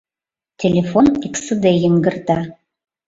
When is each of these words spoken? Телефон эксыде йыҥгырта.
Телефон 0.61 1.05
эксыде 1.27 1.71
йыҥгырта. 1.81 2.39